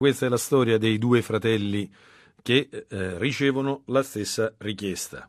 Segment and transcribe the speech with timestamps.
[0.00, 1.92] Questa è la storia dei due fratelli
[2.40, 5.28] che eh, ricevono la stessa richiesta.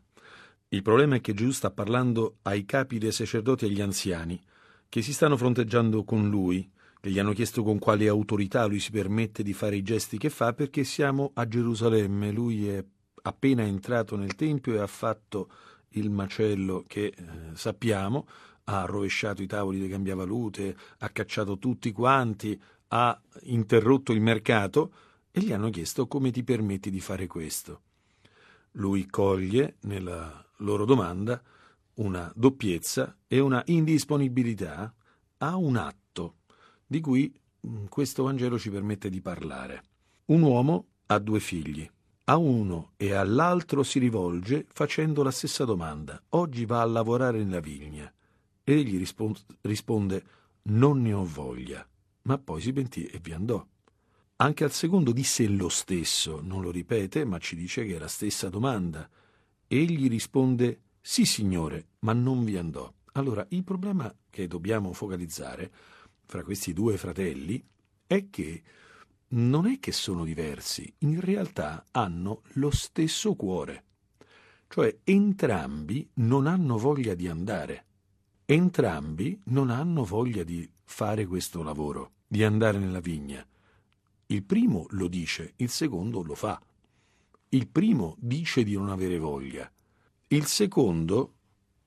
[0.68, 4.40] Il problema è che Gesù sta parlando ai capi dei sacerdoti e agli anziani
[4.88, 6.70] che si stanno fronteggiando con lui,
[7.00, 10.30] che gli hanno chiesto con quale autorità lui si permette di fare i gesti che
[10.30, 12.30] fa perché siamo a Gerusalemme.
[12.30, 12.84] Lui è
[13.22, 15.50] appena entrato nel Tempio e ha fatto
[15.94, 17.14] il macello che eh,
[17.54, 18.24] sappiamo,
[18.66, 22.56] ha rovesciato i tavoli dei cambiavalute, ha cacciato tutti quanti,
[22.92, 24.92] ha interrotto il mercato
[25.30, 27.82] e gli hanno chiesto come ti permetti di fare questo.
[28.72, 31.40] Lui coglie nella loro domanda
[31.94, 34.92] una doppiezza e una indisponibilità
[35.38, 36.36] a un atto
[36.86, 37.32] di cui
[37.66, 39.82] mm, questo Vangelo ci permette di parlare.
[40.26, 41.88] Un uomo ha due figli.
[42.24, 46.20] A uno e all'altro si rivolge facendo la stessa domanda.
[46.30, 48.12] Oggi va a lavorare nella vigna.
[48.62, 49.04] Egli
[49.62, 50.24] risponde
[50.62, 51.84] non ne ho voglia
[52.22, 53.64] ma poi si pentì e vi andò.
[54.36, 58.08] Anche al secondo disse lo stesso, non lo ripete, ma ci dice che è la
[58.08, 59.08] stessa domanda.
[59.66, 62.92] Egli risponde sì, signore, ma non vi andò.
[63.12, 65.70] Allora, il problema che dobbiamo focalizzare
[66.24, 67.62] fra questi due fratelli
[68.06, 68.62] è che
[69.28, 73.84] non è che sono diversi, in realtà hanno lo stesso cuore.
[74.68, 77.84] Cioè entrambi non hanno voglia di andare,
[78.44, 83.46] entrambi non hanno voglia di fare questo lavoro, di andare nella vigna.
[84.26, 86.60] Il primo lo dice, il secondo lo fa.
[87.50, 89.70] Il primo dice di non avere voglia.
[90.26, 91.34] Il secondo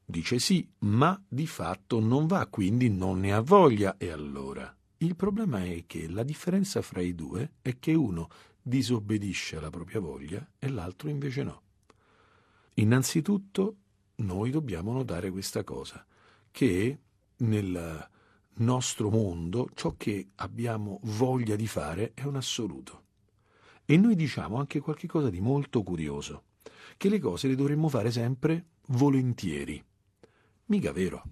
[0.05, 3.97] dice sì, ma di fatto non va, quindi non ne ha voglia.
[3.97, 4.73] E allora?
[4.97, 8.29] Il problema è che la differenza fra i due è che uno
[8.61, 11.61] disobbedisce alla propria voglia e l'altro invece no.
[12.75, 13.75] Innanzitutto
[14.15, 16.03] noi dobbiamo notare questa cosa,
[16.51, 16.97] che
[17.35, 18.11] nel
[18.57, 23.01] nostro mondo ciò che abbiamo voglia di fare è un assoluto.
[23.85, 26.43] E noi diciamo anche qualcosa di molto curioso,
[26.97, 29.83] che le cose le dovremmo fare sempre volentieri.
[30.65, 31.23] Mica vero.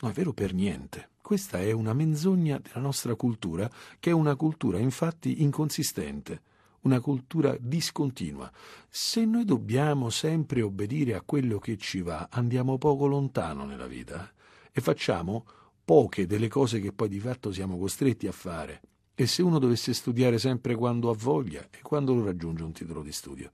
[0.00, 1.10] Non è vero per niente.
[1.20, 6.42] Questa è una menzogna della nostra cultura, che è una cultura infatti inconsistente,
[6.82, 8.50] una cultura discontinua.
[8.88, 14.30] Se noi dobbiamo sempre obbedire a quello che ci va, andiamo poco lontano nella vita
[14.72, 15.46] e facciamo
[15.92, 18.80] poche delle cose che poi di fatto siamo costretti a fare.
[19.14, 23.02] E se uno dovesse studiare sempre quando ha voglia e quando lo raggiunge un titolo
[23.02, 23.52] di studio?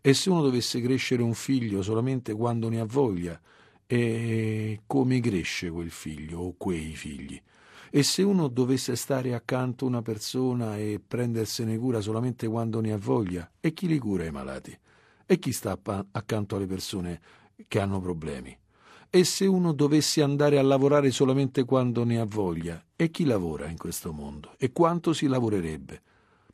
[0.00, 3.38] E se uno dovesse crescere un figlio solamente quando ne ha voglia?
[3.86, 7.38] E come cresce quel figlio o quei figli?
[7.90, 12.92] E se uno dovesse stare accanto a una persona e prendersene cura solamente quando ne
[12.92, 13.50] ha voglia?
[13.60, 14.74] E chi li cura i malati?
[15.26, 15.78] E chi sta
[16.12, 17.20] accanto alle persone
[17.68, 18.56] che hanno problemi?
[19.14, 22.84] E se uno dovesse andare a lavorare solamente quando ne ha voglia?
[22.96, 24.56] E chi lavora in questo mondo?
[24.58, 26.02] E quanto si lavorerebbe?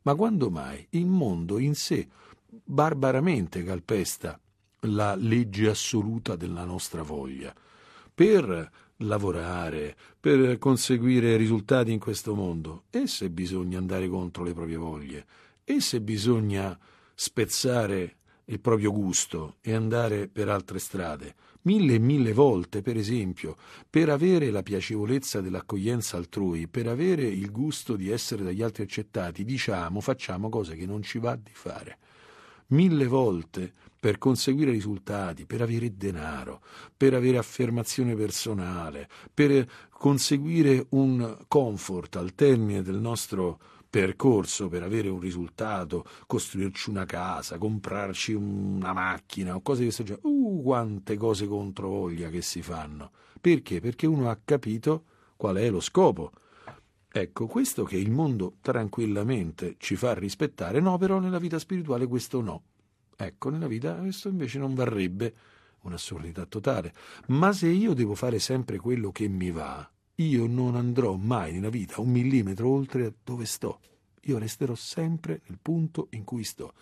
[0.02, 2.06] Ma quando mai il mondo in sé
[2.46, 4.38] barbaramente calpesta
[4.80, 7.50] la legge assoluta della nostra voglia?
[8.12, 14.76] Per lavorare, per conseguire risultati in questo mondo, e se bisogna andare contro le proprie
[14.76, 15.26] voglie,
[15.64, 16.78] e se bisogna
[17.14, 18.16] spezzare
[18.50, 23.56] il proprio gusto e andare per altre strade, mille e mille volte, per esempio,
[23.88, 29.44] per avere la piacevolezza dell'accoglienza altrui, per avere il gusto di essere dagli altri accettati,
[29.44, 31.98] diciamo, facciamo cose che non ci va di fare.
[32.68, 36.62] Mille volte per conseguire risultati, per avere denaro,
[36.96, 43.58] per avere affermazione personale, per conseguire un comfort al termine del nostro
[43.90, 50.04] percorso per avere un risultato, costruirci una casa, comprarci una macchina o cose di questo
[50.04, 50.26] genere.
[50.26, 53.10] Uh, quante cose contro voglia che si fanno.
[53.40, 53.80] Perché?
[53.80, 55.04] Perché uno ha capito
[55.36, 56.30] qual è lo scopo.
[57.12, 62.40] Ecco, questo che il mondo tranquillamente ci fa rispettare, no, però nella vita spirituale questo
[62.40, 62.62] no.
[63.16, 65.34] Ecco, nella vita questo invece non varrebbe
[65.80, 66.92] un'assurdità totale.
[67.28, 69.90] Ma se io devo fare sempre quello che mi va,
[70.20, 73.80] io non andrò mai nella vita un millimetro oltre dove sto.
[74.24, 76.74] Io resterò sempre nel punto in cui sto.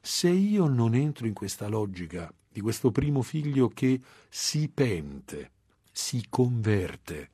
[0.00, 5.50] Se io non entro in questa logica di questo primo figlio che si pente,
[5.90, 7.30] si converte,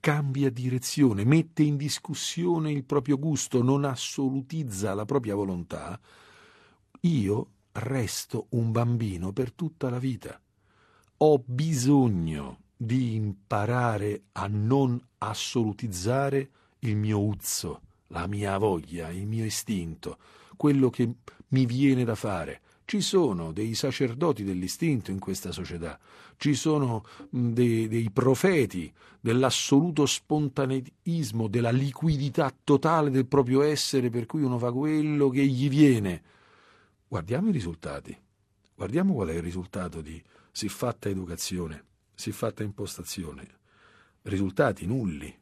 [0.00, 6.00] cambia direzione, mette in discussione il proprio gusto, non assolutizza la propria volontà,
[7.00, 10.40] io resto un bambino per tutta la vita.
[11.18, 16.50] Ho bisogno di imparare a non assolutizzare
[16.80, 20.18] il mio uzzo, la mia voglia, il mio istinto,
[20.56, 21.08] quello che
[21.48, 25.98] mi viene da fare, Ci sono dei sacerdoti dell'istinto in questa società,
[26.36, 34.42] ci sono dei, dei profeti dell'assoluto spontaneismo, della liquidità totale del proprio essere, per cui
[34.42, 36.22] uno fa quello che gli viene.
[37.08, 38.14] Guardiamo i risultati,
[38.74, 40.20] guardiamo qual è il risultato di
[40.50, 43.46] siffatta educazione, siffatta impostazione.
[44.22, 45.34] Risultati nulli,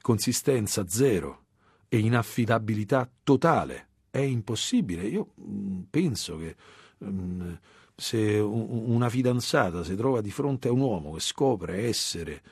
[0.00, 1.44] consistenza zero
[1.88, 3.86] e inaffidabilità totale.
[4.10, 5.06] È impossibile.
[5.06, 6.56] Io mm, penso che
[7.04, 7.52] mm,
[7.94, 12.42] se una fidanzata si trova di fronte a un uomo che scopre essere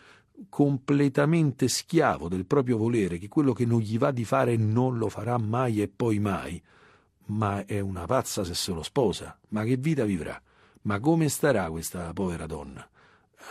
[0.48, 5.08] completamente schiavo del proprio volere, che quello che non gli va di fare non lo
[5.08, 6.62] farà mai e poi mai,
[7.26, 10.40] ma è una pazza se se lo sposa, ma che vita vivrà?
[10.82, 12.86] Ma come starà questa povera donna?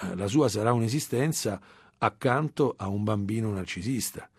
[0.01, 1.59] Eh, la sua sarà un'esistenza
[1.97, 4.29] accanto a un bambino narcisista.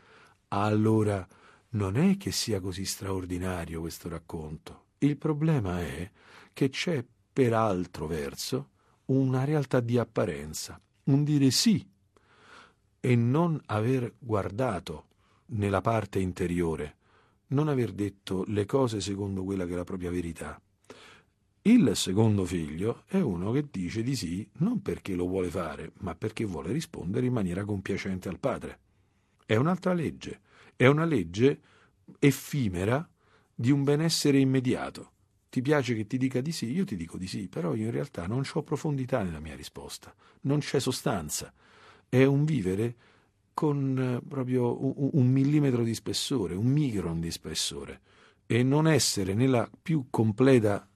[0.48, 1.26] Allora,
[1.70, 4.84] non è che sia così straordinario questo racconto.
[4.98, 6.10] Il problema è
[6.52, 8.70] che c'è per altro verso
[9.06, 11.86] una realtà di apparenza, un dire sì
[12.98, 15.04] e non aver guardato
[15.46, 16.96] nella parte interiore,
[17.48, 20.60] non aver detto le cose secondo quella che è la propria verità.
[21.66, 26.14] Il secondo figlio è uno che dice di sì non perché lo vuole fare, ma
[26.14, 28.78] perché vuole rispondere in maniera compiacente al padre.
[29.44, 30.42] È un'altra legge,
[30.76, 31.60] è una legge
[32.20, 33.04] effimera
[33.52, 35.10] di un benessere immediato.
[35.48, 37.90] Ti piace che ti dica di sì, io ti dico di sì, però io in
[37.90, 41.52] realtà non ho profondità nella mia risposta, non c'è sostanza,
[42.08, 42.94] è un vivere
[43.52, 48.02] con eh, proprio un, millimetro di spessore, un micron di spessore,
[48.46, 50.88] e non essere nella più completa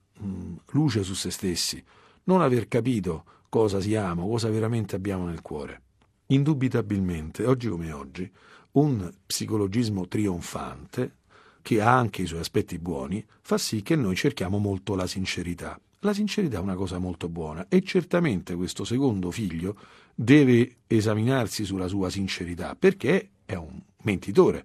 [0.71, 1.83] luce su se stessi,
[2.25, 5.83] non aver capito cosa siamo, cosa veramente abbiamo nel cuore.
[6.27, 8.31] Indubitabilmente, oggi come oggi,
[8.73, 11.17] un psicologismo trionfante
[11.63, 15.79] che ha anche i suoi aspetti buoni, fa sì che noi cerchiamo molto la sincerità.
[16.01, 19.77] La sincerità è una cosa molto buona e certamente questo secondo figlio
[20.15, 24.65] deve esaminarsi sulla sua sincerità perché è un mentitore,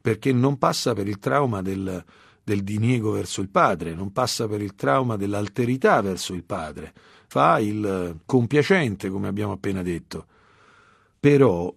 [0.00, 2.04] perché non passa per il trauma del,
[2.44, 6.92] del diniego verso il padre, non passa per il trauma dell'alterità verso il padre,
[7.26, 10.26] fa il compiacente, come abbiamo appena detto.
[11.18, 11.72] Però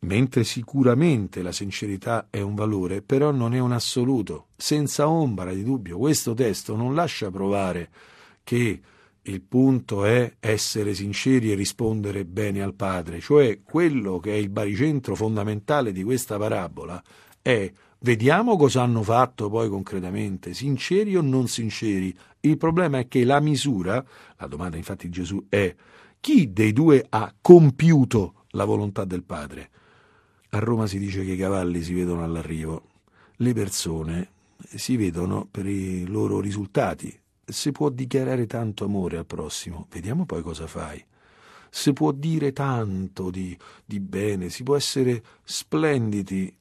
[0.00, 4.48] Mentre sicuramente la sincerità è un valore, però non è un assoluto.
[4.56, 7.90] Senza ombra di dubbio, questo testo non lascia provare
[8.44, 8.80] che
[9.22, 14.50] il punto è essere sinceri e rispondere bene al Padre, cioè quello che è il
[14.50, 17.02] baricentro fondamentale di questa parabola
[17.42, 22.14] è vediamo cosa hanno fatto poi concretamente, sinceri o non sinceri.
[22.40, 24.04] Il problema è che la misura,
[24.36, 25.74] la domanda infatti di Gesù è
[26.20, 29.70] chi dei due ha compiuto la volontà del Padre?
[30.50, 32.82] A Roma si dice che i cavalli si vedono all'arrivo,
[33.36, 34.30] le persone
[34.74, 37.16] si vedono per i loro risultati.
[37.44, 41.04] Si può dichiarare tanto amore al prossimo, vediamo poi cosa fai.
[41.70, 46.52] Si può dire tanto di, di bene, si può essere splendidi,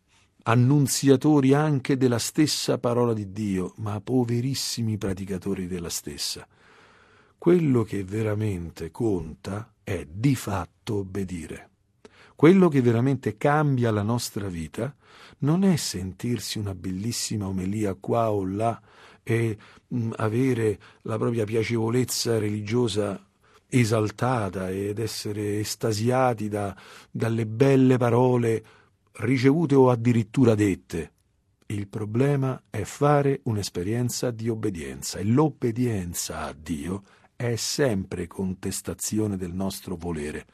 [0.47, 6.47] annunziatori anche della stessa parola di Dio, ma poverissimi praticatori della stessa.
[7.38, 11.69] Quello che veramente conta è di fatto obbedire.
[12.36, 14.94] Quello che veramente cambia la nostra vita
[15.39, 18.80] non è sentirsi una bellissima omelia qua o là
[19.24, 19.57] e
[19.88, 23.19] mh, mm, avere la propria piacevolezza religiosa
[23.68, 26.75] esaltata ed essere estasiati da,
[27.09, 28.63] dalle belle parole
[29.17, 31.12] ricevute o addirittura dette.
[31.67, 37.03] Il problema è fare un'esperienza di obbedienza e l'obbedienza a Dio
[37.36, 40.45] è sempre contestazione del nostro volere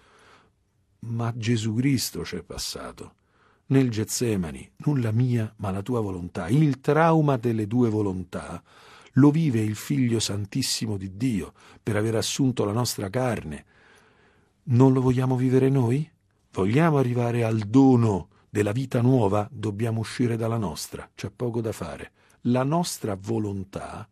[1.02, 3.16] ma Gesù Cristo c'è passato.
[3.68, 6.48] Nel Getsemani, non la mia, ma la tua volontà.
[6.50, 8.62] Il trauma delle due volontà
[9.14, 13.66] lo vive il Figlio Santissimo di Dio per aver assunto la nostra carne.
[14.64, 16.10] Non lo vogliamo vivere noi?
[16.52, 19.48] Vogliamo arrivare al dono della vita nuova?
[19.50, 22.12] Dobbiamo uscire dalla nostra, c'è poco da fare.
[22.46, 24.06] La nostra volontà,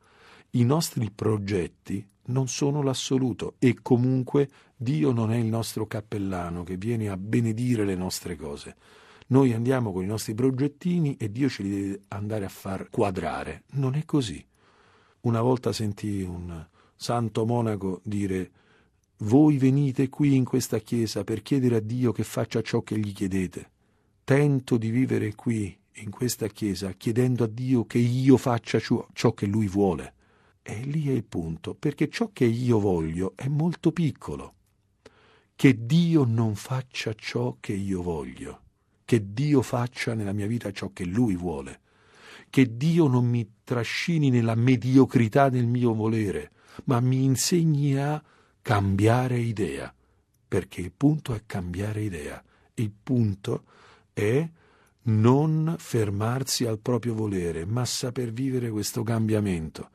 [0.52, 6.78] i nostri progetti non sono l'assoluto e comunque Dio non è il nostro cappellano che
[6.78, 8.78] viene a benedire le nostre cose.
[9.28, 13.64] Noi andiamo con i nostri progettini e Dio ce li deve andare a far quadrare.
[13.72, 14.44] Non è così.
[15.22, 16.66] Una volta sentì un
[16.96, 18.52] santo monaco dire
[19.18, 23.12] voi venite qui in questa chiesa per chiedere a Dio che faccia ciò che gli
[23.12, 23.72] chiedete.
[24.30, 29.48] Tento di vivere qui, in questa chiesa, chiedendo a Dio che io faccia ciò che
[29.48, 30.14] Lui vuole.
[30.62, 34.54] E lì è il punto, perché ciò che io voglio è molto piccolo.
[35.56, 38.62] Che Dio non faccia ciò che io voglio,
[39.04, 41.80] che Dio faccia nella mia vita ciò che Lui vuole,
[42.52, 46.52] che Dio non mi trascini nella mediocrità del mio volere,
[46.84, 48.24] ma mi insegni a
[48.62, 49.92] cambiare idea,
[50.48, 52.44] perché il punto è cambiare idea,
[52.76, 53.64] il punto
[54.20, 54.50] è
[55.04, 59.90] non fermarsi al proprio volere, ma saper vivere questo cambiamento.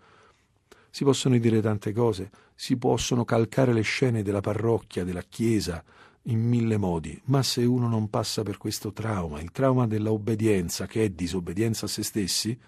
[0.90, 5.84] Si possono dire tante cose, si possono calcare le scene della parrocchia, della chiesa,
[6.28, 11.04] in mille modi, ma se uno non passa per questo trauma, il trauma dell'obbedienza, che
[11.04, 12.58] è disobbedienza a se stessi,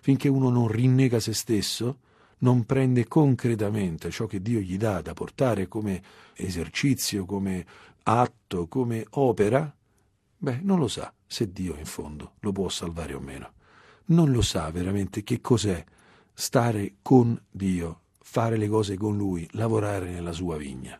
[0.00, 2.00] finché uno non rinnega se stesso,
[2.40, 6.02] non prende concretamente ciò che Dio gli dà da portare come
[6.34, 7.64] esercizio, come
[8.02, 9.74] atto, come opera,
[10.38, 13.52] beh, non lo sa se Dio in fondo lo può salvare o meno.
[14.06, 15.84] Non lo sa veramente che cos'è
[16.32, 20.98] stare con Dio, fare le cose con Lui, lavorare nella sua vigna.